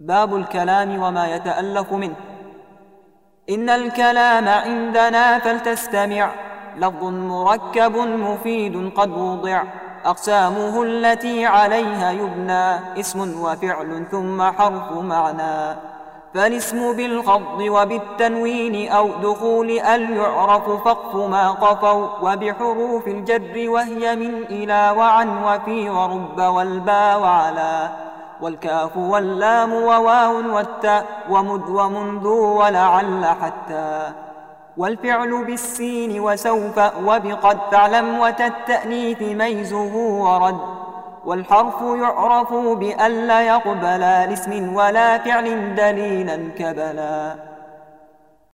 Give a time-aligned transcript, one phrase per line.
[0.00, 2.14] باب الكلام وما يتألف منه.
[3.50, 6.30] إن الكلام عندنا فلتستمع.
[6.76, 9.62] لفظ مركب مفيد قد وضع.
[10.04, 13.00] أقسامه التي عليها يبنى.
[13.00, 15.76] اسم وفعل ثم حرف معنى.
[16.34, 22.06] فالاسم بالخفض وبالتنوين أو دخول أل يعرف فقف ما قفوا.
[22.22, 27.90] وبحروف الجر وهي من إلى وعن وفي ورب والبا وعلى.
[28.42, 34.12] والكاف واللام وواو والتاء ومد ومنذ ولعل حتى.
[34.76, 40.60] والفعل بالسين وسوف وبقد فاعلم وتالتأنيث ميزه ورد.
[41.24, 47.34] والحرف يعرف بأن لا يقبل لاسم ولا فعل دليلا كبلا.